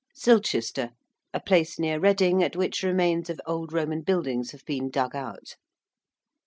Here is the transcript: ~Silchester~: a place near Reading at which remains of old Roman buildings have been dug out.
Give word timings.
~Silchester~: 0.15 0.89
a 1.31 1.39
place 1.39 1.77
near 1.77 1.99
Reading 1.99 2.41
at 2.41 2.55
which 2.55 2.81
remains 2.81 3.29
of 3.29 3.39
old 3.45 3.71
Roman 3.71 4.01
buildings 4.01 4.49
have 4.49 4.65
been 4.65 4.89
dug 4.89 5.15
out. 5.15 5.57